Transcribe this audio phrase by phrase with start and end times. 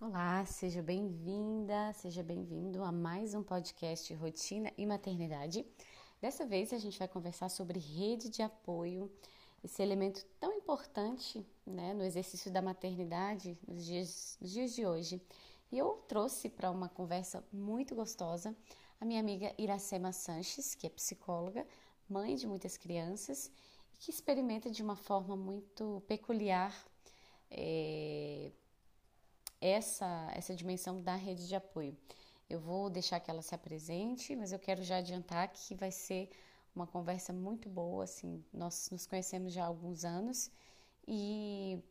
[0.00, 5.66] Olá, seja bem-vinda, seja bem-vindo a mais um podcast Rotina e Maternidade.
[6.20, 9.10] Dessa vez a gente vai conversar sobre rede de apoio,
[9.62, 15.20] esse elemento tão importante né, no exercício da maternidade nos dias, nos dias de hoje.
[15.72, 18.56] E eu trouxe para uma conversa muito gostosa
[19.00, 21.66] a minha amiga Iracema Sanches, que é psicóloga,
[22.08, 23.50] mãe de muitas crianças
[23.92, 26.72] e que experimenta de uma forma muito peculiar.
[27.50, 28.52] É,
[29.60, 31.96] essa, essa dimensão da rede de apoio.
[32.48, 36.30] Eu vou deixar que ela se apresente, mas eu quero já adiantar que vai ser
[36.74, 38.04] uma conversa muito boa.
[38.04, 40.50] Assim, nós nos conhecemos já há alguns anos
[41.06, 41.82] e,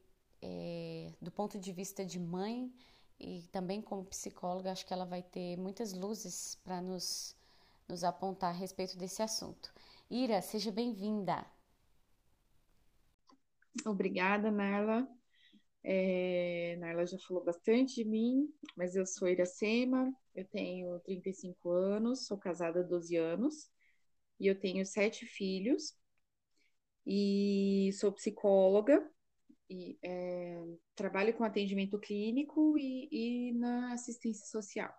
[0.42, 2.74] é, do ponto de vista de mãe
[3.20, 7.36] e também como psicóloga, acho que ela vai ter muitas luzes para nos,
[7.88, 9.74] nos apontar a respeito desse assunto.
[10.10, 11.46] Ira, seja bem-vinda.
[13.86, 15.08] Obrigada, Narla.
[15.90, 22.28] É, Naila já falou bastante de mim, mas eu sou Iracema, eu tenho 35 anos,
[22.28, 23.72] sou casada há 12 anos
[24.38, 25.98] e eu tenho sete filhos
[27.06, 29.10] e sou psicóloga
[29.70, 30.62] e é,
[30.94, 34.94] trabalho com atendimento clínico e, e na assistência social.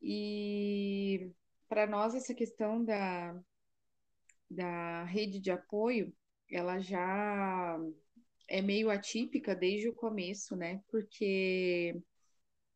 [0.00, 1.32] E
[1.68, 3.36] para nós essa questão da,
[4.48, 6.14] da rede de apoio,
[6.48, 7.76] ela já
[8.50, 10.82] é meio atípica desde o começo, né?
[10.90, 11.96] Porque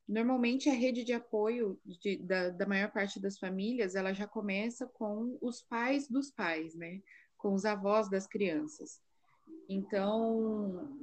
[0.06, 4.86] normalmente a rede de apoio de, da, da maior parte das famílias ela já começa
[4.86, 7.00] com os pais dos pais, né?
[7.36, 9.02] Com os avós das crianças.
[9.68, 10.96] Então,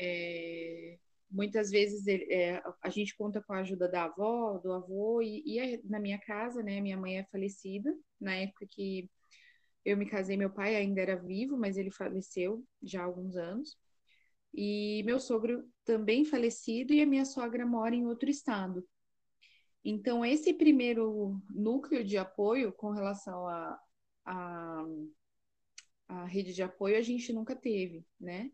[0.00, 0.98] é,
[1.30, 5.60] muitas vezes é, a gente conta com a ajuda da avó, do avô, e, e
[5.60, 6.80] a, na minha casa, né?
[6.80, 9.10] Minha mãe é falecida na época que
[9.84, 13.76] eu me casei, meu pai ainda era vivo, mas ele faleceu já há alguns anos.
[14.54, 18.86] E meu sogro também falecido e a minha sogra mora em outro estado.
[19.84, 23.78] Então, esse primeiro núcleo de apoio com relação à
[24.24, 24.84] a, a,
[26.08, 28.50] a, rede de apoio a gente nunca teve, né?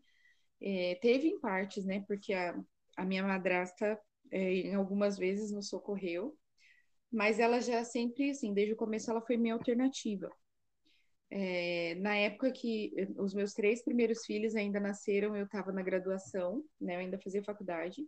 [0.59, 2.03] É, teve em partes, né?
[2.07, 2.59] Porque a,
[2.97, 3.97] a minha madrasta,
[4.29, 6.37] é, em algumas vezes, nos socorreu,
[7.11, 10.29] mas ela já sempre, assim, desde o começo, ela foi minha alternativa.
[11.31, 16.63] É, na época que os meus três primeiros filhos ainda nasceram, eu estava na graduação,
[16.79, 16.95] né?
[16.95, 18.05] Eu ainda fazia faculdade.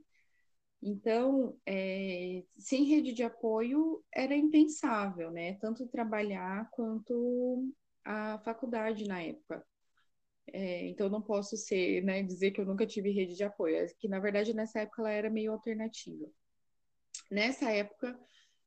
[0.81, 5.53] Então, é, sem rede de apoio era impensável, né?
[5.61, 7.73] Tanto trabalhar quanto
[8.03, 9.65] a faculdade na época.
[10.51, 13.87] É, então, não posso ser, né, dizer que eu nunca tive rede de apoio, é
[13.99, 16.27] que na verdade nessa época ela era meio alternativa.
[17.31, 18.19] Nessa época,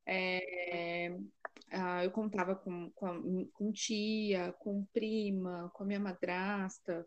[0.07, 1.17] é,
[1.71, 7.07] ah, eu contava com, com, com, tia, com prima, com a minha madrasta,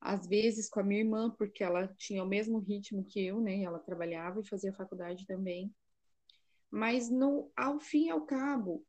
[0.00, 3.62] às vezes com a minha irmã, porque ela tinha o mesmo ritmo que eu, né?
[3.62, 5.72] Ela trabalhava e fazia faculdade também.
[6.70, 8.84] Mas no, ao fim e ao cabo,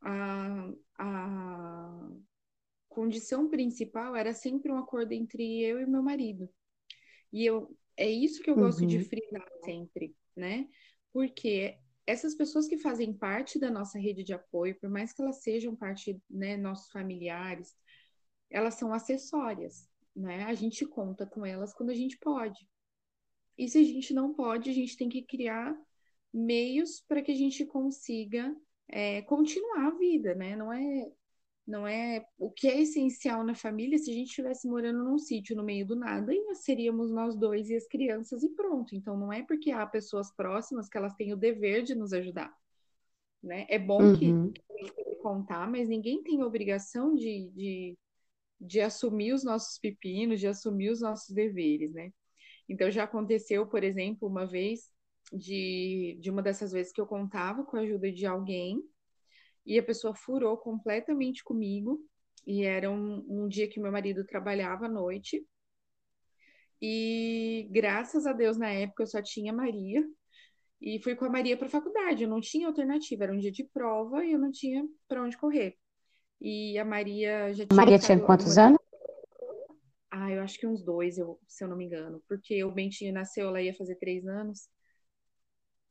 [0.00, 2.10] a, a
[2.88, 6.48] condição principal era sempre um acordo entre eu e meu marido.
[7.32, 9.04] E eu, é isso que eu gosto de uhum.
[9.04, 10.68] frisar sempre, né?
[11.12, 11.78] Porque
[12.10, 15.76] essas pessoas que fazem parte da nossa rede de apoio, por mais que elas sejam
[15.76, 17.74] parte, né, nossos familiares,
[18.50, 20.44] elas são acessórias, né?
[20.44, 22.68] A gente conta com elas quando a gente pode.
[23.56, 25.76] E se a gente não pode, a gente tem que criar
[26.32, 28.54] meios para que a gente consiga
[28.88, 30.56] é, continuar a vida, né?
[30.56, 31.12] Não é
[31.70, 33.96] não é o que é essencial na família.
[33.96, 37.76] Se a gente estivesse morando num sítio no meio do nada, seríamos nós dois e
[37.76, 38.94] as crianças e pronto.
[38.94, 42.52] Então não é porque há pessoas próximas que elas têm o dever de nos ajudar,
[43.40, 43.66] né?
[43.68, 44.52] É bom uhum.
[44.52, 47.98] que contar, mas ninguém tem obrigação de, de,
[48.60, 52.12] de assumir os nossos pepinos, de assumir os nossos deveres, né?
[52.68, 54.90] Então já aconteceu, por exemplo, uma vez
[55.32, 58.82] de, de uma dessas vezes que eu contava com a ajuda de alguém
[59.64, 62.00] e a pessoa furou completamente comigo.
[62.46, 65.46] E era um, um dia que meu marido trabalhava à noite.
[66.80, 70.02] E graças a Deus, na época, eu só tinha Maria.
[70.80, 72.24] E fui com a Maria para a faculdade.
[72.24, 73.24] Eu não tinha alternativa.
[73.24, 75.76] Era um dia de prova e eu não tinha para onde correr.
[76.40, 77.76] E a Maria já tinha.
[77.76, 78.78] Maria tinha quantos anos?
[80.10, 82.22] Ah, eu acho que uns dois, eu, se eu não me engano.
[82.26, 84.68] Porque o Bentinho nasceu, ela ia fazer três anos.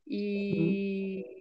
[0.07, 1.23] E.
[1.23, 1.38] Uhum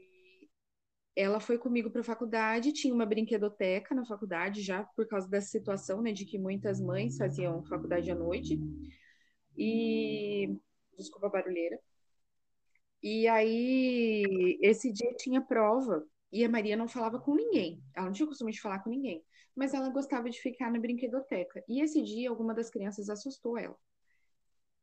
[1.18, 5.48] ela foi comigo para a faculdade, tinha uma brinquedoteca na faculdade, já por causa dessa
[5.48, 8.56] situação, né, de que muitas mães faziam faculdade à noite.
[9.56, 10.56] E.
[10.96, 11.78] Desculpa a barulheira.
[13.02, 17.82] E aí, esse dia tinha prova, e a Maria não falava com ninguém.
[17.94, 19.24] Ela não tinha o costume de falar com ninguém,
[19.56, 21.64] mas ela gostava de ficar na brinquedoteca.
[21.68, 23.76] E esse dia, alguma das crianças assustou ela.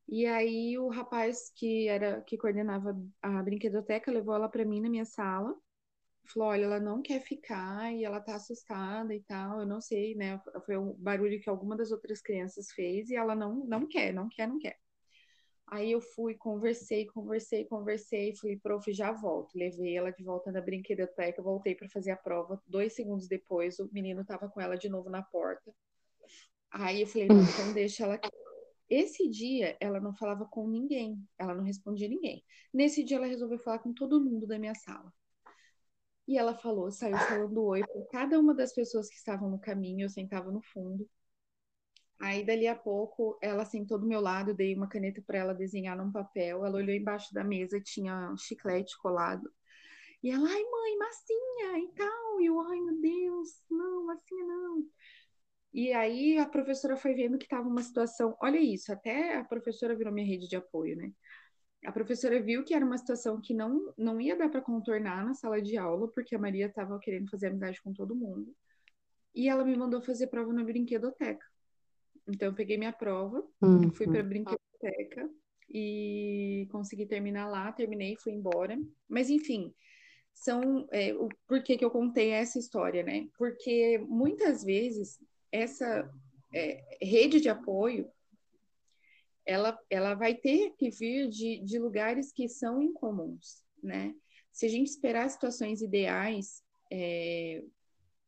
[0.07, 4.89] E aí o rapaz que era que coordenava a brinquedoteca levou ela para mim na
[4.89, 5.55] minha sala.
[6.25, 9.59] Falou, olha, ela não quer ficar e ela tá assustada e tal.
[9.59, 10.41] Eu não sei, né?
[10.65, 14.27] Foi um barulho que alguma das outras crianças fez e ela não não quer, não
[14.29, 14.77] quer, não quer.
[15.67, 19.57] Aí eu fui, conversei, conversei, conversei, falei, prof, já volto.
[19.57, 22.61] Levei ela de volta na brinquedoteca, voltei para fazer a prova.
[22.67, 25.73] Dois segundos depois, o menino tava com ela de novo na porta.
[26.71, 28.29] Aí eu falei, não, então deixa ela aqui.
[28.87, 32.43] Esse dia ela não falava com ninguém, ela não respondia ninguém.
[32.71, 35.11] Nesse dia ela resolveu falar com todo mundo da minha sala.
[36.27, 40.05] E ela falou, saiu falando oi para cada uma das pessoas que estavam no caminho,
[40.05, 41.07] eu sentava no fundo.
[42.19, 45.97] Aí, dali a pouco, ela sentou do meu lado, dei uma caneta para ela desenhar
[45.97, 46.65] num papel.
[46.65, 49.51] Ela olhou embaixo da mesa, tinha um chiclete colado.
[50.23, 52.41] E ela, ai, mãe, massinha e tal.
[52.41, 54.85] E eu, ai, meu Deus, não, massinha não.
[55.73, 58.35] E aí a professora foi vendo que estava uma situação.
[58.41, 61.11] Olha isso, até a professora virou minha rede de apoio, né?
[61.85, 65.33] A professora viu que era uma situação que não, não ia dar para contornar na
[65.33, 68.53] sala de aula, porque a Maria estava querendo fazer amizade com todo mundo.
[69.33, 71.45] E ela me mandou fazer prova na brinquedoteca.
[72.27, 73.91] Então, eu peguei minha prova, uhum.
[73.91, 75.29] fui para a brinquedoteca
[75.69, 78.77] e consegui terminar lá, terminei, fui embora.
[79.07, 79.73] Mas, enfim,
[80.33, 80.87] são.
[80.91, 83.27] É, o, por que, que eu contei essa história, né?
[83.37, 85.19] Porque muitas vezes
[85.51, 86.09] essa
[86.53, 88.09] é, rede de apoio
[89.45, 94.13] ela, ela vai ter que vir de, de lugares que são incomuns, né?
[94.51, 97.63] Se a gente esperar situações ideais, é,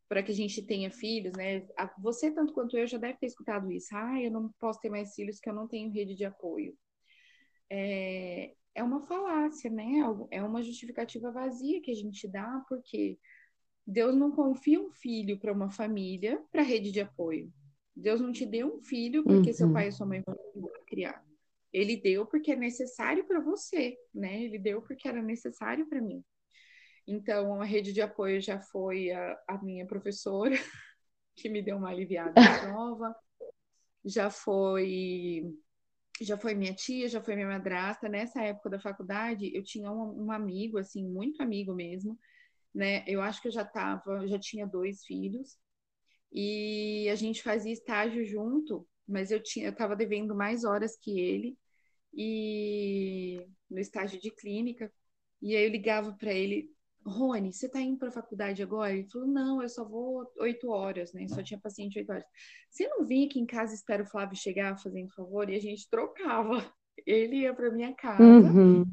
[0.08, 1.66] para que a gente tenha filhos, né?
[2.00, 3.96] Você, tanto quanto eu, já deve ter escutado isso.
[3.96, 6.78] Ah, eu não posso ter mais filhos que eu não tenho rede de apoio.
[7.70, 9.86] É, é uma falácia, né?
[10.32, 13.18] É uma justificativa vazia que a gente dá, porque
[13.86, 17.52] Deus não confia um filho para uma família para rede de apoio.
[17.98, 19.56] Deus não te deu um filho porque uhum.
[19.56, 20.38] seu pai e sua mãe vão
[20.86, 21.26] criar.
[21.74, 24.44] Ele deu porque é necessário para você, né?
[24.44, 26.24] Ele deu porque era necessário para mim.
[27.08, 30.56] Então, a rede de apoio já foi a, a minha professora,
[31.36, 32.40] que me deu uma aliviada
[32.72, 33.16] nova,
[34.06, 35.44] já foi
[36.20, 38.10] já foi minha tia, já foi minha madrasta.
[38.10, 42.18] Nessa época da faculdade, eu tinha um, um amigo, assim, muito amigo mesmo,
[42.74, 43.04] né?
[43.08, 45.58] Eu acho que eu já tava, já tinha dois filhos,
[46.32, 51.20] e a gente fazia estágio junto, mas eu tinha, eu tava devendo mais horas que
[51.20, 51.58] ele,
[52.14, 54.92] e no estágio de clínica,
[55.42, 56.70] e aí eu ligava para ele,
[57.06, 58.94] Rony, você está indo para a faculdade agora?
[58.94, 61.28] Ele falou, não, eu só vou oito horas, né?
[61.28, 62.26] Só tinha paciente oito horas.
[62.70, 65.50] Você não vinha aqui em casa espera o Flávio chegar, fazendo favor?
[65.50, 66.70] E a gente trocava.
[67.06, 68.84] Ele ia para minha casa uhum.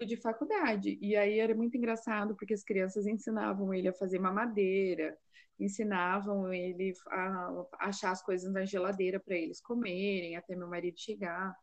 [0.00, 0.98] De faculdade.
[1.00, 5.16] E aí era muito engraçado, porque as crianças ensinavam ele a fazer mamadeira,
[5.58, 11.54] ensinavam ele a achar as coisas na geladeira para eles comerem, até meu marido chegar.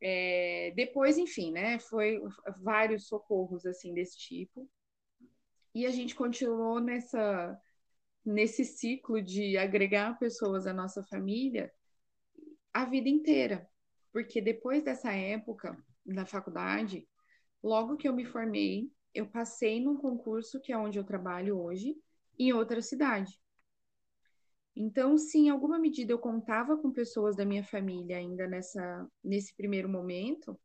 [0.00, 2.20] É, depois, enfim, né, foi
[2.62, 4.68] vários socorros assim desse tipo.
[5.74, 7.58] E a gente continuou nessa
[8.24, 11.70] nesse ciclo de agregar pessoas à nossa família
[12.72, 13.68] a vida inteira.
[14.12, 17.06] Porque depois dessa época da faculdade,
[17.64, 21.96] logo que eu me formei, eu passei num concurso que é onde eu trabalho hoje,
[22.38, 23.40] em outra cidade.
[24.76, 29.56] Então, se em alguma medida eu contava com pessoas da minha família ainda nessa, nesse
[29.56, 30.60] primeiro momento,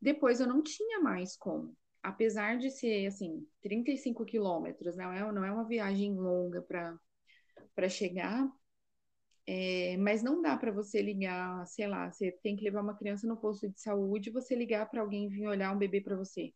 [0.00, 1.76] depois eu não tinha mais como.
[2.02, 8.50] Apesar de ser, assim, 35 quilômetros, não é, não é uma viagem longa para chegar,
[9.46, 13.26] é, mas não dá para você ligar, sei lá, você tem que levar uma criança
[13.26, 16.52] no posto de saúde e você ligar para alguém vir olhar um bebê para você.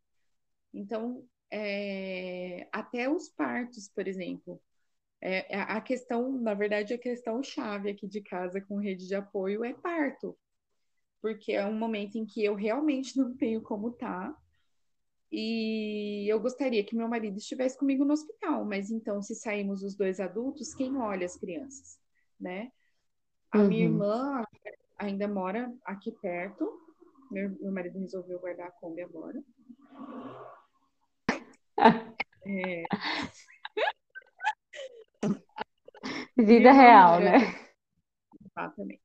[0.72, 4.60] Então, é, até os partos, por exemplo,
[5.20, 9.14] é, é, a questão, na verdade, a questão chave aqui de casa com rede de
[9.14, 10.36] apoio é parto,
[11.20, 14.32] porque é um momento em que eu realmente não tenho como estar.
[14.32, 14.36] Tá,
[15.30, 19.96] e eu gostaria que meu marido estivesse comigo no hospital, mas então, se saímos os
[19.96, 21.98] dois adultos, quem olha as crianças,
[22.38, 22.70] né?
[23.56, 23.68] A uhum.
[23.68, 24.44] minha irmã
[24.98, 26.70] ainda mora aqui perto.
[27.30, 29.42] Meu, meu marido resolveu guardar a Kombi agora.
[32.46, 32.84] é...
[36.36, 37.38] Vida real, né?
[38.44, 39.00] Exatamente.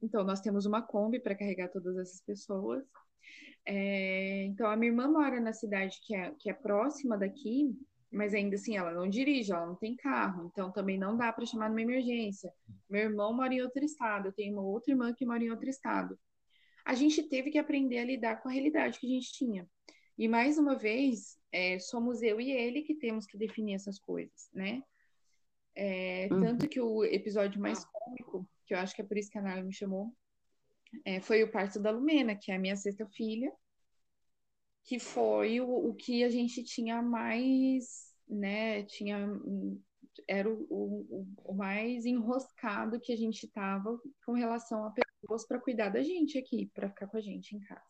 [0.00, 2.84] Então, nós temos uma Kombi para carregar todas essas pessoas.
[3.66, 7.76] É, então, a minha irmã mora na cidade que é, que é próxima daqui,
[8.10, 11.46] mas ainda assim ela não dirige, ela não tem carro, então também não dá para
[11.46, 12.52] chamar numa emergência.
[12.88, 15.68] Meu irmão mora em outro estado, eu tenho uma outra irmã que mora em outro
[15.68, 16.18] estado.
[16.84, 19.68] A gente teve que aprender a lidar com a realidade que a gente tinha.
[20.16, 24.48] E mais uma vez, é, somos eu e ele que temos que definir essas coisas,
[24.52, 24.82] né?
[25.74, 26.40] É, uhum.
[26.40, 29.42] Tanto que o episódio mais cômico, que eu acho que é por isso que a
[29.42, 30.12] Nara me chamou,
[31.04, 33.52] é, foi o parto da Lumena, que é a minha sexta filha,
[34.88, 39.28] que foi o, o que a gente tinha mais, né, tinha
[40.26, 45.60] era o, o, o mais enroscado que a gente estava com relação a pessoas para
[45.60, 47.84] cuidar da gente aqui, para ficar com a gente em casa.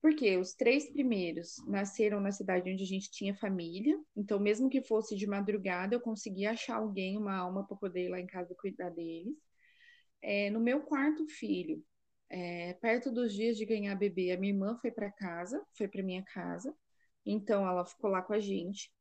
[0.00, 4.82] Porque os três primeiros nasceram na cidade onde a gente tinha família, então, mesmo que
[4.82, 8.54] fosse de madrugada, eu conseguia achar alguém, uma alma, para poder ir lá em casa
[8.54, 9.36] cuidar deles.
[10.22, 11.84] É, no meu quarto filho,
[12.30, 16.02] é, perto dos dias de ganhar bebê, a minha irmã foi para casa, foi para
[16.02, 16.74] minha casa,
[17.26, 18.92] então ela ficou lá com a gente.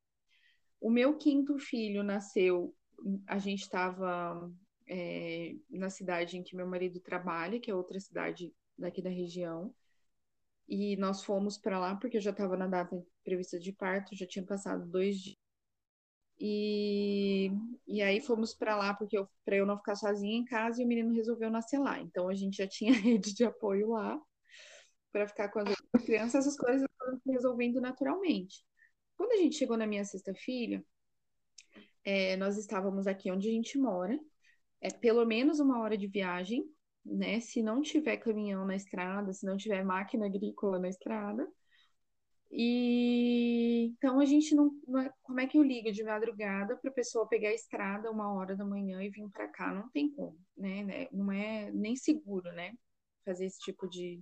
[0.82, 2.76] O meu quinto filho nasceu,
[3.28, 4.52] a gente estava
[4.88, 9.74] é, na cidade em que meu marido trabalha, que é outra cidade daqui da região,
[10.68, 14.26] e nós fomos para lá porque eu já estava na data prevista de parto, já
[14.26, 15.39] tinha passado dois dias.
[16.40, 17.52] E,
[17.86, 20.88] e aí fomos para lá porque para eu não ficar sozinha em casa e o
[20.88, 22.00] menino resolveu nascer lá.
[22.00, 24.20] Então a gente já tinha rede de apoio lá
[25.12, 28.64] para ficar com as crianças, essas coisas foram se resolvendo naturalmente.
[29.18, 30.84] Quando a gente chegou na minha sexta filha,
[32.04, 34.18] é, nós estávamos aqui onde a gente mora,
[34.82, 36.64] é pelo menos uma hora de viagem,
[37.04, 37.40] né?
[37.40, 41.48] Se não tiver caminhão na estrada, se não tiver máquina agrícola na estrada.
[42.52, 46.90] E então a gente não, não é, como é que eu ligo de madrugada para
[46.90, 49.74] a pessoa pegar a estrada uma hora da manhã e vir para cá?
[49.74, 51.08] Não tem como, né, né?
[51.12, 52.74] Não é nem seguro, né?
[53.26, 54.22] Fazer esse tipo de,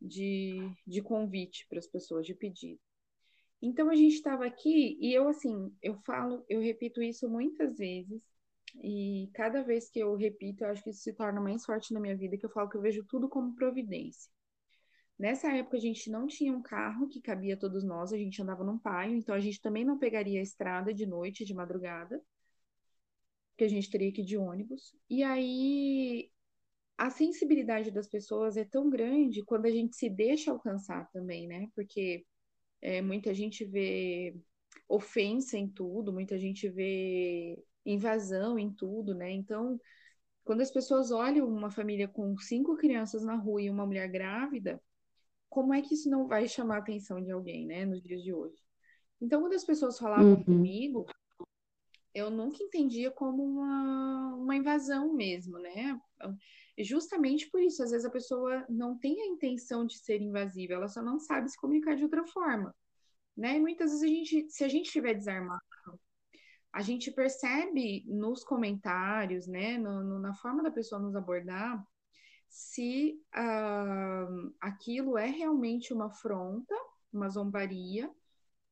[0.00, 2.80] de, de convite para as pessoas, de pedido.
[3.62, 8.22] Então a gente estava aqui e eu assim, eu falo, eu repito isso muitas vezes
[8.82, 12.00] e cada vez que eu repito, eu acho que isso se torna mais forte na
[12.00, 14.30] minha vida, que eu falo que eu vejo tudo como providência.
[15.20, 18.64] Nessa época a gente não tinha um carro que cabia todos nós, a gente andava
[18.64, 22.18] num paio, então a gente também não pegaria a estrada de noite, de madrugada,
[23.54, 24.96] que a gente teria que ir de ônibus.
[25.10, 26.30] E aí
[26.96, 31.68] a sensibilidade das pessoas é tão grande quando a gente se deixa alcançar também, né?
[31.74, 32.24] Porque
[32.80, 34.34] é, muita gente vê
[34.88, 39.30] ofensa em tudo, muita gente vê invasão em tudo, né?
[39.30, 39.78] Então,
[40.44, 44.82] quando as pessoas olham uma família com cinco crianças na rua e uma mulher grávida,
[45.50, 48.32] como é que isso não vai chamar a atenção de alguém, né, nos dias de
[48.32, 48.56] hoje?
[49.20, 50.44] Então, quando as pessoas falavam uhum.
[50.44, 51.04] comigo,
[52.14, 56.00] eu nunca entendia como uma, uma invasão mesmo, né?
[56.78, 60.88] Justamente por isso, às vezes a pessoa não tem a intenção de ser invasiva, ela
[60.88, 62.74] só não sabe se comunicar de outra forma,
[63.36, 63.56] né?
[63.56, 65.60] E muitas vezes a gente, se a gente estiver desarmado,
[66.72, 71.84] a gente percebe nos comentários, né, no, no, na forma da pessoa nos abordar,
[72.50, 76.74] se uh, aquilo é realmente uma afronta,
[77.12, 78.10] uma zombaria,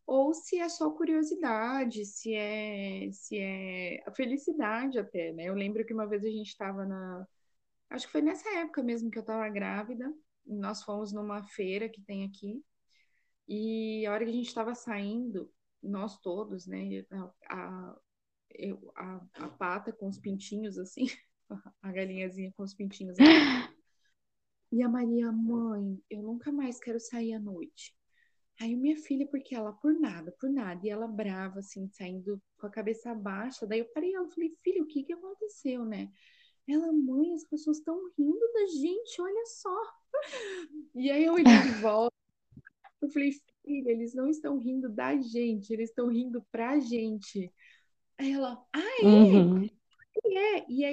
[0.07, 5.45] ou se é só curiosidade, se é, se é a felicidade até, né?
[5.45, 7.27] Eu lembro que uma vez a gente estava na,
[7.91, 10.13] acho que foi nessa época mesmo que eu estava grávida,
[10.47, 12.65] nós fomos numa feira que tem aqui,
[13.47, 17.05] e a hora que a gente estava saindo, nós todos, né?
[17.49, 17.97] A,
[18.97, 21.07] a, a, pata com os pintinhos assim,
[21.83, 23.17] a galinhazinha com os pintinhos.
[24.71, 27.97] E a Maria, mãe, eu nunca mais quero sair à noite.
[28.61, 32.67] Aí minha filha, porque ela, por nada, por nada, e ela brava, assim, saindo com
[32.67, 33.67] a cabeça baixa.
[33.67, 36.11] Daí eu parei ela, falei, filha, o que que aconteceu, né?
[36.69, 39.83] Ela, mãe, as pessoas estão rindo da gente, olha só.
[40.95, 42.15] E aí eu olhei de volta,
[43.01, 43.31] eu falei,
[43.65, 47.53] filha, eles não estão rindo da gente, eles estão rindo pra gente.
[48.19, 49.07] Aí ela, ah, é?
[49.07, 49.71] Uhum.
[50.25, 50.65] É.
[50.69, 50.93] E aí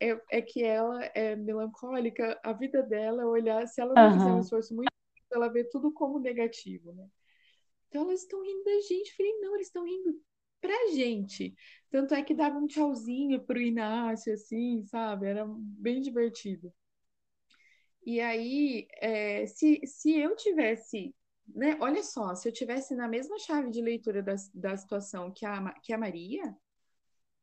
[0.00, 4.18] é, é, que ela é melancólica, a vida dela é olhar, se ela não uhum.
[4.18, 4.90] fizer um esforço muito,
[5.32, 7.06] ela vê tudo como negativo, né?
[7.88, 9.10] Então elas estão rindo da gente.
[9.10, 10.20] Eu falei, não, eles estão rindo
[10.60, 11.54] pra gente.
[11.90, 15.26] Tanto é que dava um tchauzinho pro Inácio, assim, sabe?
[15.26, 16.72] Era bem divertido.
[18.04, 21.14] E aí, é, se, se eu tivesse
[21.54, 21.76] né?
[21.80, 25.72] Olha só, se eu tivesse na mesma chave de leitura da, da situação que a,
[25.82, 26.56] que a Maria,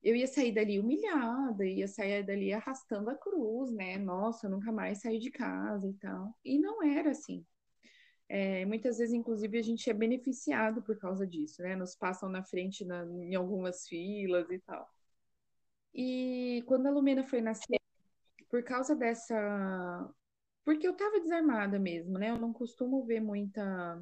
[0.08, 3.98] eu ia sair dali humilhada, ia sair dali arrastando a cruz, né?
[3.98, 6.34] Nossa, eu nunca mais saí de casa e tal.
[6.46, 7.46] E não era assim.
[8.30, 11.76] É, muitas vezes, inclusive, a gente é beneficiado por causa disso, né?
[11.76, 14.88] Nos passam na frente na, em algumas filas e tal.
[15.94, 17.80] E quando a Lumena foi nascer,
[18.50, 19.36] por causa dessa
[20.64, 22.30] porque eu estava desarmada mesmo, né?
[22.30, 24.02] Eu não costumo ver muita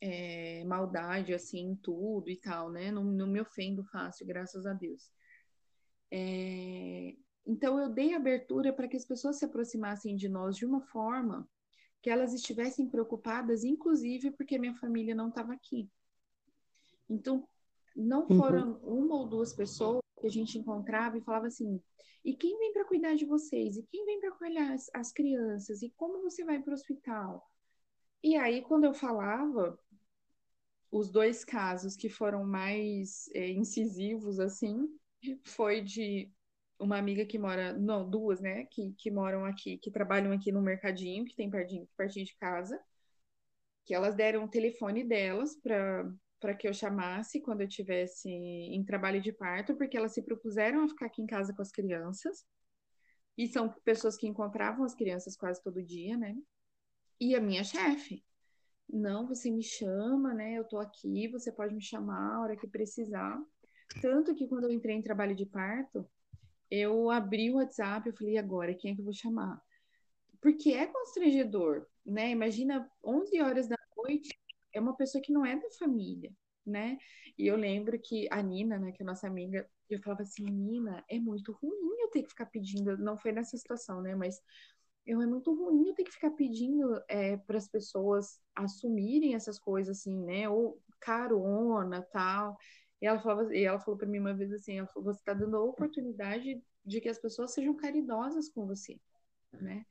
[0.00, 2.90] é, maldade assim em tudo e tal, né?
[2.90, 5.10] Não, não me ofendo fácil, graças a Deus.
[6.10, 10.80] É, então eu dei abertura para que as pessoas se aproximassem de nós de uma
[10.80, 11.48] forma
[12.02, 15.90] que elas estivessem preocupadas, inclusive porque minha família não estava aqui.
[17.08, 17.48] Então
[17.94, 18.36] não uhum.
[18.36, 19.04] foram uhum.
[19.04, 21.80] uma ou duas pessoas que a gente encontrava e falava assim:
[22.24, 23.76] e quem vem para cuidar de vocês?
[23.76, 25.80] E quem vem para cuidar as, as crianças?
[25.82, 27.48] E como você vai para o hospital?
[28.22, 29.78] E aí, quando eu falava,
[30.96, 34.88] os dois casos que foram mais é, incisivos, assim,
[35.44, 36.30] foi de
[36.78, 40.62] uma amiga que mora, não, duas, né, que, que moram aqui, que trabalham aqui no
[40.62, 42.78] mercadinho, que tem pertinho, pertinho de casa,
[43.84, 48.84] que elas deram o telefone delas para para que eu chamasse quando eu tivesse em
[48.84, 52.44] trabalho de parto, porque elas se propuseram a ficar aqui em casa com as crianças.
[53.38, 56.36] E são pessoas que encontravam as crianças quase todo dia, né?
[57.18, 58.22] E a minha chefe,
[58.88, 60.54] não, você me chama, né?
[60.54, 63.38] Eu tô aqui, você pode me chamar a hora que precisar.
[64.00, 66.08] Tanto que quando eu entrei em trabalho de parto,
[66.70, 69.60] eu abri o WhatsApp, eu falei, agora, quem é que eu vou chamar?
[70.40, 72.30] Porque é constrangedor, né?
[72.30, 74.38] Imagina 11 horas da noite,
[74.72, 76.32] é uma pessoa que não é da família,
[76.64, 76.98] né?
[77.38, 81.04] E eu lembro que a Nina, né, que é nossa amiga, eu falava assim, Nina,
[81.08, 84.40] é muito ruim eu ter que ficar pedindo, não foi nessa situação, né, mas
[85.06, 89.58] eu é muito ruim eu ter que ficar pedindo é, para as pessoas assumirem essas
[89.58, 92.56] coisas assim, né, ou carona, tal.
[93.00, 95.32] E ela falava, e ela falou para mim uma vez assim, ela falou, você está
[95.32, 98.98] dando a oportunidade de que as pessoas sejam caridosas com você,
[99.52, 99.84] né?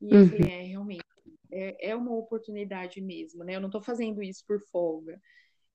[0.00, 0.28] E eu uhum.
[0.28, 1.04] falei, é, realmente,
[1.50, 3.56] é, é uma oportunidade mesmo, né?
[3.56, 5.20] Eu não estou fazendo isso por folga.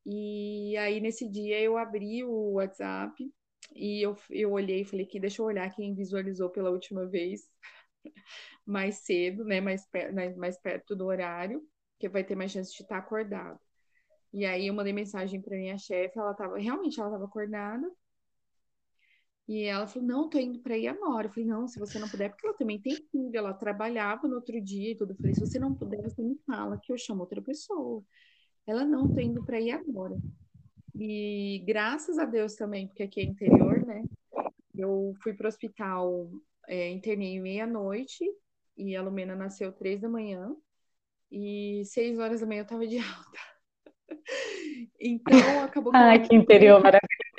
[0.05, 3.31] E aí, nesse dia, eu abri o WhatsApp
[3.75, 7.47] e eu, eu olhei e falei que deixa eu olhar quem visualizou pela última vez
[8.65, 9.61] mais cedo, né?
[9.61, 11.61] Mais, né, mais perto do horário,
[11.99, 13.59] que vai ter mais chance de estar acordado.
[14.33, 17.89] E aí eu mandei mensagem para minha chefe, ela tava, realmente ela estava acordada.
[19.47, 21.27] E ela falou: Não, tô indo para ir agora.
[21.27, 24.35] Eu falei: Não, se você não puder, porque ela também tem filho, ela trabalhava no
[24.35, 25.11] outro dia e tudo.
[25.11, 28.03] Eu falei: Se você não puder, você me fala que eu chamo outra pessoa.
[28.65, 30.17] Ela: Não, tô indo para ir agora.
[30.95, 34.03] E graças a Deus também, porque aqui é interior, né?
[34.73, 36.29] Eu fui para o hospital,
[36.71, 38.23] é, internei meia-noite
[38.77, 40.55] e a Lumena nasceu três da manhã.
[41.29, 43.39] E seis horas da manhã eu tava de alta.
[45.03, 45.97] Então acabou que.
[45.97, 47.31] Ai, que interior maravilhoso.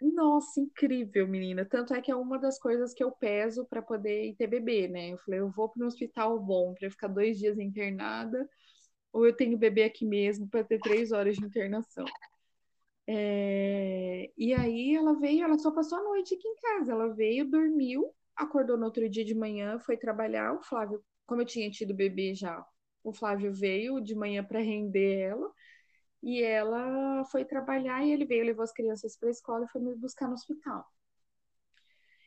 [0.00, 1.66] Nossa, incrível, menina.
[1.66, 5.12] Tanto é que é uma das coisas que eu peso para poder ter bebê, né?
[5.12, 8.48] Eu falei, eu vou para um hospital bom para ficar dois dias internada,
[9.12, 12.06] ou eu tenho bebê aqui mesmo para ter três horas de internação.
[13.06, 14.30] É...
[14.36, 16.92] E aí ela veio, ela só passou a noite aqui em casa.
[16.92, 20.54] Ela veio, dormiu, acordou no outro dia de manhã, foi trabalhar.
[20.54, 22.64] O Flávio, como eu tinha tido bebê já,
[23.02, 25.52] o Flávio veio de manhã para render ela.
[26.22, 29.80] E ela foi trabalhar e ele veio, levou as crianças para a escola e foi
[29.80, 30.84] me buscar no hospital.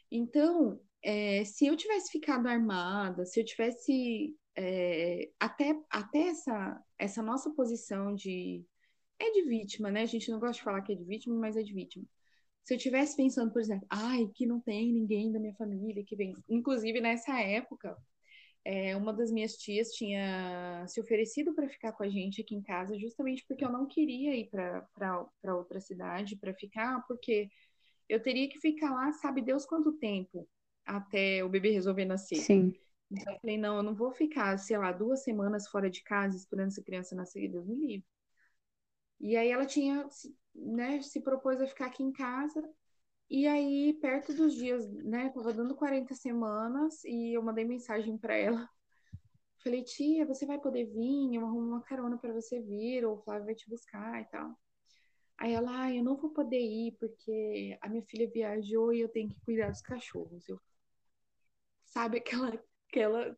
[0.10, 7.22] Então, é, se eu tivesse ficado armada, se eu tivesse é, até, até essa, essa
[7.22, 8.66] nossa posição de
[9.20, 10.02] é de vítima, né?
[10.02, 12.06] A gente não gosta de falar que é de vítima, mas é de vítima.
[12.64, 16.16] Se eu tivesse pensando, por exemplo, ai, que não tem ninguém da minha família que
[16.16, 16.36] vem.
[16.48, 17.98] Inclusive, nessa época,
[18.64, 22.62] é, uma das minhas tias tinha se oferecido para ficar com a gente aqui em
[22.62, 27.50] casa, justamente porque eu não queria ir para outra cidade para ficar, porque
[28.08, 30.48] eu teria que ficar lá, sabe Deus quanto tempo
[30.86, 32.38] até o bebê resolver nascer.
[32.38, 32.74] Sim.
[33.12, 36.38] Então eu falei, não, eu não vou ficar, sei lá, duas semanas fora de casa
[36.38, 38.06] esperando essa criança nascer, Deus me livre.
[39.22, 40.08] E aí ela tinha,
[40.54, 42.62] né, se propôs a ficar aqui em casa,
[43.34, 48.36] e aí, perto dos dias, né, tava dando 40 semanas e eu mandei mensagem para
[48.36, 48.70] ela.
[49.64, 51.36] Falei, tia, você vai poder vir?
[51.36, 54.54] Eu arrumo uma carona para você vir, ou o Flávio vai te buscar e tal.
[55.38, 59.08] Aí ela, ah, eu não vou poder ir porque a minha filha viajou e eu
[59.08, 60.50] tenho que cuidar dos cachorros.
[60.50, 60.60] Eu...
[61.86, 63.38] Sabe aquela, aquela,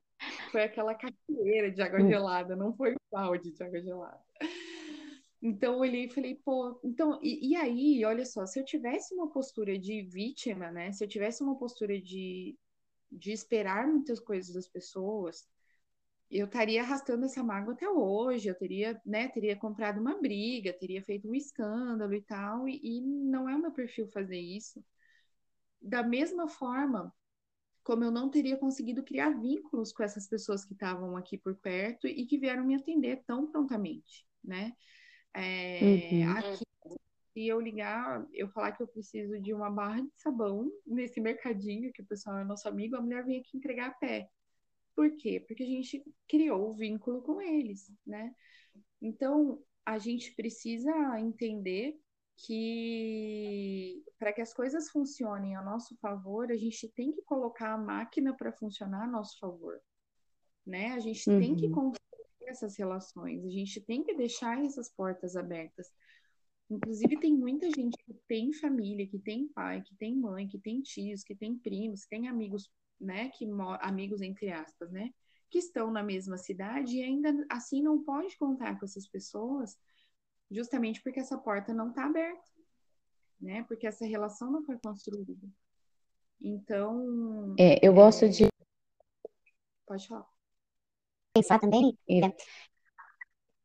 [0.52, 2.10] foi aquela cachoeira de água hum.
[2.10, 4.23] gelada, não foi balde de água gelada.
[5.46, 9.14] Então eu olhei e falei, pô, então, e, e, aí, olha só, se eu tivesse
[9.14, 10.94] uma postura de vítima, né?
[10.94, 12.58] Se eu tivesse uma postura de,
[13.12, 15.46] de esperar muitas coisas das pessoas,
[16.32, 21.04] eu estaria arrastando essa mágoa até hoje, eu teria, né, teria comprado uma briga, teria
[21.04, 24.82] feito um escândalo e tal, e, e não é o meu perfil fazer isso.
[25.82, 27.14] Da mesma forma,
[27.84, 32.08] como eu não teria conseguido criar vínculos com essas pessoas que estavam aqui por perto
[32.08, 34.74] e que vieram me atender tão prontamente, né?
[35.34, 36.32] É, uhum.
[36.32, 36.64] Aqui,
[37.34, 41.92] se eu ligar, eu falar que eu preciso de uma barra de sabão nesse mercadinho,
[41.92, 44.30] que o pessoal é nosso amigo, a mulher vem aqui entregar a pé.
[44.96, 45.44] Por quê?
[45.48, 48.34] Porque a gente criou o vínculo com eles, né?
[49.02, 52.00] Então, a gente precisa entender
[52.38, 57.78] que para que as coisas funcionem a nosso favor, a gente tem que colocar a
[57.78, 59.80] máquina para funcionar a nosso favor,
[60.66, 60.92] né?
[60.92, 61.40] A gente uhum.
[61.40, 61.94] tem que uhum
[62.54, 65.92] essas relações, a gente tem que deixar essas portas abertas.
[66.70, 70.82] Inclusive, tem muita gente que tem família, que tem pai, que tem mãe, que tem
[70.82, 73.46] tios, que tem primos, que tem amigos, né, que
[73.82, 75.12] amigos entre aspas, né,
[75.50, 79.78] que estão na mesma cidade e ainda assim não pode contar com essas pessoas,
[80.50, 82.52] justamente porque essa porta não está aberta,
[83.40, 85.48] né, porque essa relação não foi construída.
[86.42, 87.56] Então.
[87.60, 88.28] É, eu gosto é...
[88.30, 88.48] de.
[89.86, 90.33] Pode falar.
[91.34, 91.98] Pensar também.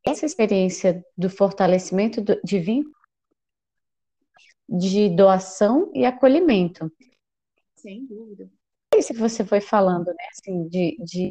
[0.06, 2.98] Essa experiência do fortalecimento de vínculo
[4.68, 6.92] de doação e acolhimento.
[7.74, 8.50] Sem dúvida.
[8.94, 10.28] Isso que você foi falando, né?
[10.30, 11.30] Assim, de, de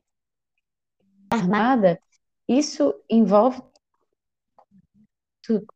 [1.29, 1.99] armada,
[2.47, 3.61] isso envolve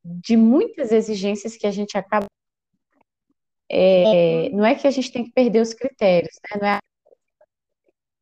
[0.03, 2.25] de muitas exigências que a gente acaba.
[3.69, 6.79] É, não é que a gente tem que perder os critérios, né?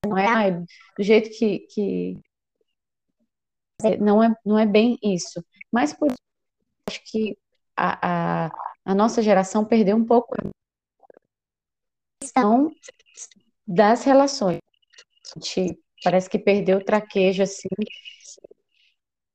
[0.06, 0.52] Não é, não é
[0.98, 2.22] do jeito que, que
[4.00, 5.44] não é, não é bem isso.
[5.72, 6.12] Mas por
[6.88, 7.38] acho que
[7.76, 8.52] a, a,
[8.86, 10.50] a nossa geração perdeu um pouco a
[12.22, 12.72] questão
[13.66, 14.60] das relações.
[15.36, 17.70] A gente parece que perdeu o traquejo, assim.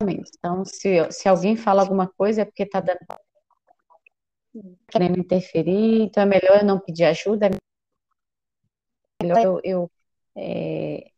[0.02, 2.98] Então, se, se alguém fala alguma coisa é porque está dando
[4.88, 7.50] querendo interferir, então é melhor eu não pedir ajuda, é
[9.22, 9.90] melhor eu, eu
[10.36, 11.10] é,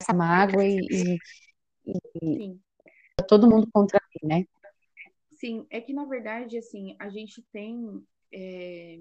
[0.00, 1.18] essa mágoa e,
[1.84, 2.60] e, e
[3.28, 4.44] todo mundo contra mim, né?
[5.34, 8.04] Sim, é que na verdade, assim, a gente tem.
[8.32, 9.00] É...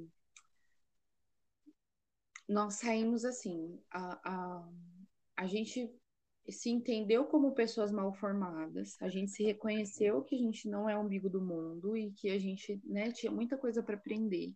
[2.48, 4.70] Nós saímos assim, a, a,
[5.38, 5.94] a gente
[6.50, 10.98] se entendeu como pessoas mal formadas, a gente se reconheceu que a gente não é
[10.98, 14.52] o umbigo do mundo e que a gente né, tinha muita coisa para aprender.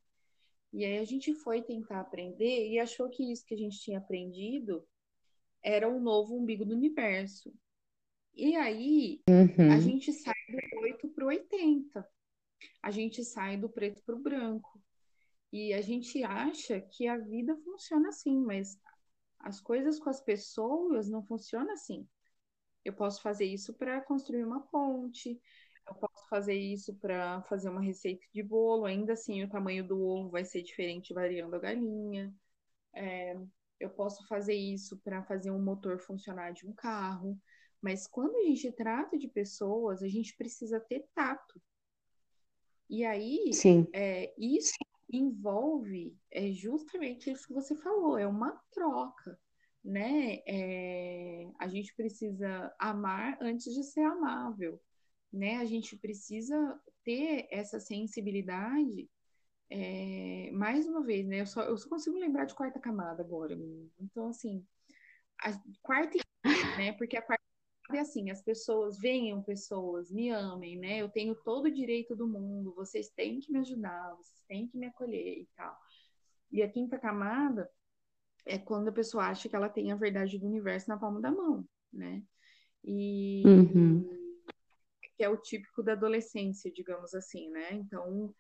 [0.72, 4.00] E aí a gente foi tentar aprender e achou que isso que a gente tinha
[4.00, 4.84] aprendido
[5.64, 7.54] era o novo umbigo do universo.
[8.36, 9.72] E aí, uhum.
[9.72, 12.08] a gente sai do 8 para o 80.
[12.82, 14.82] A gente sai do preto para o branco.
[15.52, 18.80] E a gente acha que a vida funciona assim, mas
[19.40, 22.08] as coisas com as pessoas não funcionam assim.
[22.84, 25.40] Eu posso fazer isso para construir uma ponte,
[25.88, 30.02] eu posso fazer isso para fazer uma receita de bolo, ainda assim o tamanho do
[30.02, 32.34] ovo vai ser diferente variando a galinha.
[32.94, 33.38] É,
[33.84, 37.40] eu posso fazer isso para fazer um motor funcionar de um carro.
[37.82, 41.62] Mas quando a gente trata de pessoas, a gente precisa ter tato.
[42.90, 43.50] E aí,
[43.94, 44.74] é, isso
[45.12, 49.40] envolve é justamente isso que você falou, é uma troca,
[49.84, 50.42] né?
[50.48, 54.82] É, a gente precisa amar antes de ser amável,
[55.32, 55.58] né?
[55.58, 59.10] A gente precisa ter essa sensibilidade.
[59.76, 61.42] É, mais uma vez, né?
[61.42, 63.58] Eu só, eu só consigo lembrar de quarta camada agora.
[64.00, 64.64] Então, assim,
[65.42, 66.20] a quarta,
[66.78, 66.94] né?
[66.94, 67.44] Porque a quarta
[67.92, 71.00] é assim, as pessoas venham pessoas, me amem, né?
[71.00, 74.78] Eu tenho todo o direito do mundo, vocês têm que me ajudar, vocês têm que
[74.78, 75.76] me acolher e tal.
[76.52, 77.68] E a quinta camada
[78.46, 81.32] é quando a pessoa acha que ela tem a verdade do universo na palma da
[81.32, 82.22] mão, né?
[82.84, 84.08] E uhum.
[85.18, 87.74] que é o típico da adolescência, digamos assim, né?
[87.74, 88.36] Então,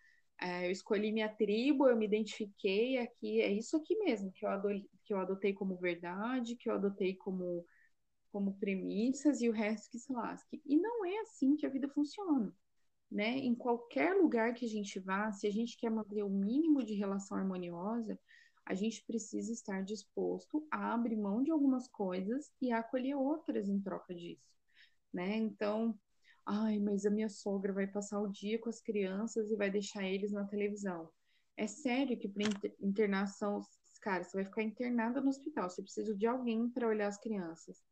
[0.65, 4.49] eu escolhi minha tribo, eu me identifiquei aqui, é isso aqui mesmo que eu,
[5.03, 7.65] que eu adotei como verdade, que eu adotei como
[8.33, 10.59] como premissas e o resto que se lasque.
[10.65, 12.51] E não é assim que a vida funciona.
[13.09, 13.37] Né?
[13.37, 16.95] Em qualquer lugar que a gente vá, se a gente quer manter o mínimo de
[16.95, 18.19] relação harmoniosa,
[18.65, 23.69] a gente precisa estar disposto a abrir mão de algumas coisas e a acolher outras
[23.69, 24.57] em troca disso,
[25.13, 25.35] né?
[25.35, 25.95] Então,
[26.45, 30.03] ai, mas a minha sogra vai passar o dia com as crianças e vai deixar
[30.03, 31.09] eles na televisão.
[31.55, 32.43] É sério que para
[32.81, 33.61] internação,
[34.01, 37.83] cara, você vai ficar internada no hospital, você precisa de alguém para olhar as crianças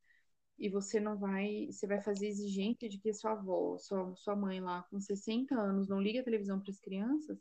[0.58, 4.60] e você não vai, você vai fazer exigente de que sua avó, sua, sua mãe
[4.60, 7.40] lá com 60 anos não liga a televisão para as crianças,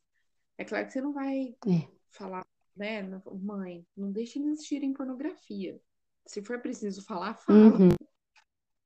[0.56, 1.88] é claro que você não vai é.
[2.10, 2.46] falar,
[2.76, 3.02] né,
[3.42, 5.80] mãe, não deixe eles assistirem pornografia.
[6.26, 7.58] Se for preciso falar, fala.
[7.58, 7.99] Uhum.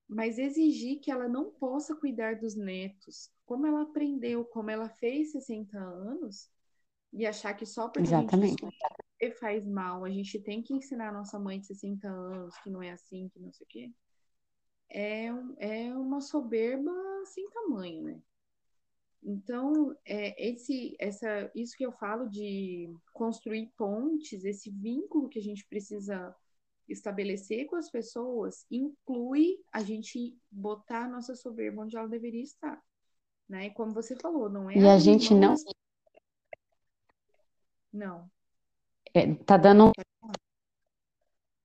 [0.09, 5.33] Mas exigir que ela não possa cuidar dos netos, como ela aprendeu, como ela fez
[5.33, 6.51] 60 anos,
[7.13, 8.65] e achar que só porque Exatamente.
[8.65, 12.57] a gente faz mal, a gente tem que ensinar a nossa mãe de 60 anos
[12.59, 13.93] que não é assim, que não sei o quê
[14.95, 15.27] é,
[15.59, 16.93] é uma soberba
[17.27, 18.23] sem tamanho, né?
[19.23, 25.43] Então, é, esse, essa, isso que eu falo de construir pontes, esse vínculo que a
[25.43, 26.35] gente precisa
[26.89, 32.83] estabelecer com as pessoas, inclui a gente botar a nossa soberba onde ela deveria estar.
[33.49, 33.67] Né?
[33.67, 34.77] E como você falou, não é.
[34.77, 35.55] E a gente não.
[37.93, 38.31] Não.
[39.15, 39.93] É, tá dando.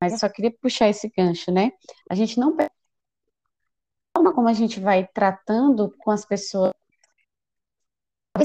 [0.01, 1.71] Mas só queria puxar esse gancho, né?
[2.09, 2.55] A gente não
[4.15, 6.73] forma como a gente vai tratando com as pessoas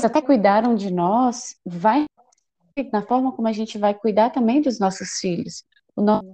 [0.04, 2.06] até cuidaram de nós, vai
[2.92, 5.64] na forma como a gente vai cuidar também dos nossos filhos.
[5.94, 6.24] O nosso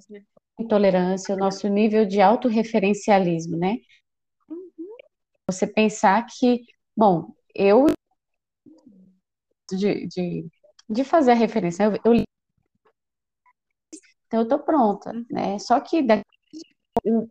[0.62, 3.76] intolerância, o nosso nível de autorreferencialismo, né?
[5.46, 6.62] Você pensar que,
[6.96, 7.86] bom, eu
[9.70, 10.46] de, de,
[10.88, 12.24] de fazer a referência, eu, eu
[14.26, 15.58] então eu estou pronta, né?
[15.58, 16.24] Só que daqui,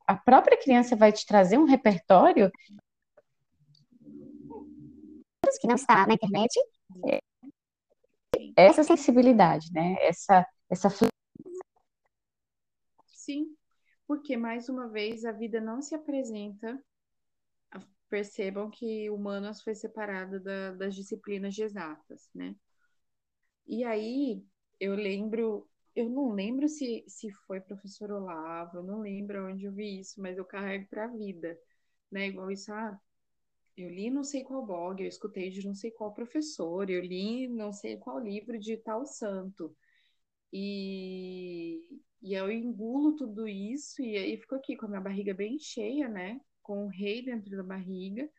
[0.06, 2.52] a própria criança vai te trazer um repertório
[5.60, 6.58] que não está na internet,
[7.08, 7.20] é,
[8.56, 9.96] essa sensibilidade, né?
[10.02, 10.89] Essa, essa
[13.30, 13.56] Sim,
[14.08, 16.84] porque mais uma vez a vida não se apresenta.
[18.10, 22.56] Percebam que humanas foi separado da, das disciplinas de exatas, né?
[23.68, 24.44] E aí
[24.80, 29.72] eu lembro, eu não lembro se, se foi professor Olavo, eu não lembro onde eu
[29.74, 31.58] vi isso, mas eu carrego para a vida,
[32.12, 32.28] né?
[32.28, 33.00] Igual isso, ah,
[33.78, 37.48] eu li não sei qual blog, eu escutei de não sei qual professor, eu li
[37.50, 39.76] não sei qual livro de tal santo.
[40.54, 41.82] E,
[42.22, 46.08] e eu engulo tudo isso e aí fico aqui com a minha barriga bem cheia,
[46.08, 46.40] né?
[46.62, 48.30] Com o rei dentro da barriga.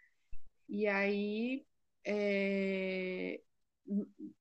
[0.68, 1.64] E aí,
[2.04, 3.40] é,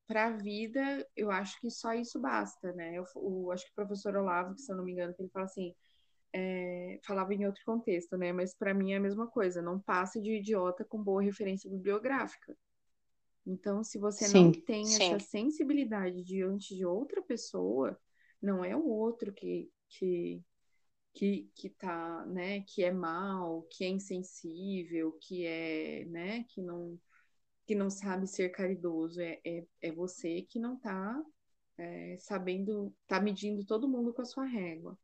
[0.06, 2.96] para a vida, eu acho que só isso basta, né?
[2.96, 5.74] Eu, acho que o professor Olavo, que se eu não me engano, ele fala assim,
[6.34, 8.32] é, falava em outro contexto, né?
[8.32, 9.62] Mas para mim é a mesma coisa.
[9.62, 12.56] Não passe de idiota com boa referência bibliográfica.
[13.46, 15.14] Então, se você sim, não tem sim.
[15.14, 17.98] essa sensibilidade diante de outra pessoa,
[18.42, 20.44] não é o outro que que
[21.14, 27.00] que, que tá, né, que é mal, que é insensível, que é, né, que não
[27.66, 31.24] que não sabe ser caridoso, é, é, é você que não tá
[31.78, 34.98] é, sabendo, tá medindo todo mundo com a sua régua.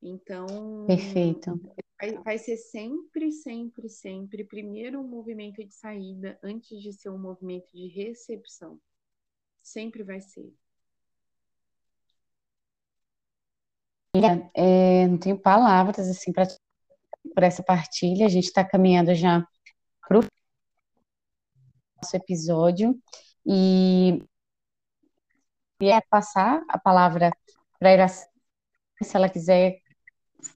[0.00, 0.46] Então,
[0.86, 1.60] perfeito.
[2.00, 7.18] Vai, vai, ser sempre, sempre, sempre primeiro um movimento de saída antes de ser um
[7.18, 8.80] movimento de recepção.
[9.62, 10.52] Sempre vai ser.
[14.54, 16.46] É, não tenho palavras assim para
[17.34, 18.26] por essa partilha.
[18.26, 19.44] A gente está caminhando já
[20.06, 20.24] para o
[22.00, 22.96] nosso episódio
[23.44, 24.22] e
[25.80, 27.30] é passar a palavra
[27.78, 28.30] para a Iracema,
[29.02, 29.80] se ela quiser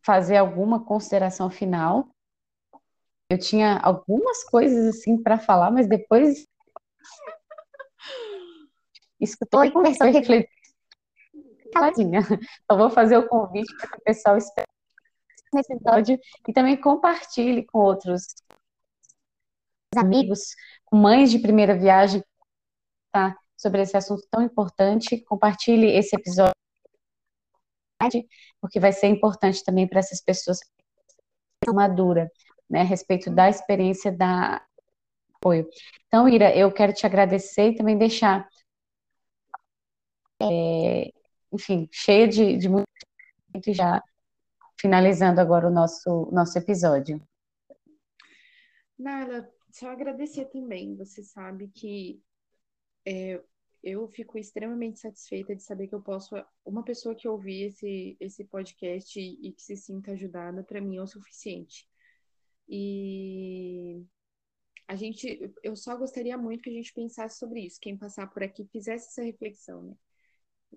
[0.03, 2.09] fazer alguma consideração final.
[3.31, 6.47] Eu tinha algumas coisas assim para falar, mas depois
[9.21, 10.58] escutou e conversou e refletiu
[11.71, 12.21] caladinha.
[12.71, 14.67] Eu vou fazer o convite para que o pessoal espere
[15.53, 18.35] nesse episódio e também compartilhe com outros
[19.97, 20.55] amigos,
[20.85, 22.23] com mães de primeira viagem,
[23.13, 23.37] tá?
[23.57, 25.23] Sobre esse assunto tão importante.
[25.25, 26.53] Compartilhe esse episódio
[28.61, 30.61] porque vai ser importante também para essas pessoas
[31.75, 32.31] madura,
[32.71, 34.65] né, a respeito da experiência da
[35.35, 35.69] apoio.
[36.07, 38.49] Então, Ira, eu quero te agradecer e também deixar,
[40.41, 41.13] é,
[41.53, 42.87] enfim, cheia de, de muito
[43.69, 44.03] já
[44.81, 47.21] finalizando agora o nosso nosso episódio.
[48.99, 50.97] Nala, só agradecer também.
[50.97, 52.21] Você sabe que
[53.07, 53.41] é,
[53.83, 56.35] eu fico extremamente satisfeita de saber que eu posso.
[56.65, 60.97] Uma pessoa que ouvir esse, esse podcast e, e que se sinta ajudada, para mim
[60.97, 61.89] é o suficiente.
[62.69, 64.05] E
[64.87, 67.79] a gente, eu só gostaria muito que a gente pensasse sobre isso.
[67.81, 69.95] Quem passar por aqui fizesse essa reflexão, né?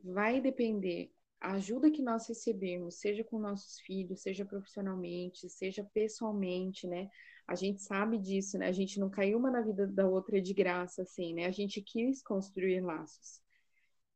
[0.04, 6.88] Vai depender a ajuda que nós recebemos, seja com nossos filhos, seja profissionalmente, seja pessoalmente,
[6.88, 7.10] né?
[7.48, 8.68] A gente sabe disso, né?
[8.68, 11.46] A gente não caiu uma na vida da outra de graça, assim, né?
[11.46, 13.42] A gente quis construir laços.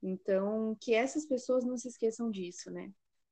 [0.01, 2.91] Então, que essas pessoas não se esqueçam disso, né?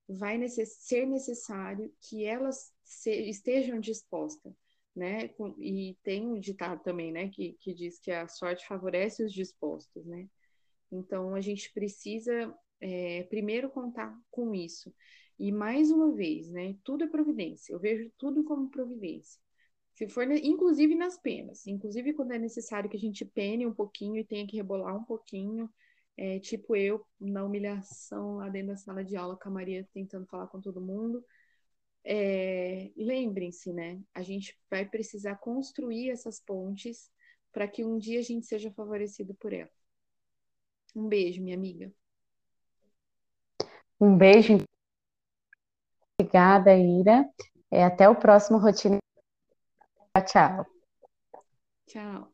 [0.09, 2.73] Vai necess ser necessário que elas
[3.05, 4.53] estejam dispostas,
[4.95, 5.29] né?
[5.59, 7.29] E tem um ditado também, né?
[7.29, 10.27] Que, que diz que a sorte favorece os dispostos, né?
[10.93, 14.93] Então, a gente precisa é, primeiro contar com isso.
[15.39, 16.75] E mais uma vez, né?
[16.83, 17.73] Tudo é providência.
[17.73, 19.41] Eu vejo tudo como providência.
[19.93, 24.17] Se for, inclusive nas penas, inclusive quando é necessário que a gente pene um pouquinho
[24.17, 25.69] e tenha que rebolar um pouquinho,
[26.17, 30.25] é, tipo eu na humilhação lá dentro da sala de aula com a Maria tentando
[30.27, 31.23] falar com todo mundo.
[32.03, 34.01] É, Lembrem-se, né?
[34.13, 37.11] A gente vai precisar construir essas pontes
[37.51, 39.71] para que um dia a gente seja favorecido por ela.
[40.95, 41.91] Um beijo, minha amiga.
[43.99, 44.57] Um beijo.
[46.19, 47.27] Obrigada, Ira.
[47.71, 48.99] É, até o próximo Rotina
[50.21, 50.65] Tchau.
[51.87, 52.32] Tchau.